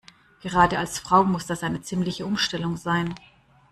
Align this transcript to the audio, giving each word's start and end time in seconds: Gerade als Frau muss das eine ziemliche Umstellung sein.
Gerade 0.41 0.79
als 0.79 0.97
Frau 0.97 1.23
muss 1.25 1.45
das 1.45 1.61
eine 1.61 1.81
ziemliche 1.83 2.25
Umstellung 2.25 2.75
sein. 2.75 3.13